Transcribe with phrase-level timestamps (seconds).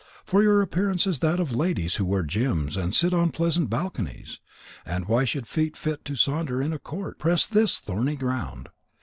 [0.25, 4.39] For your appearance is that of ladies who wear gems and sit on pleasant balconies.
[4.83, 8.69] And why should feet fit to saunter in a court, press this thorny ground?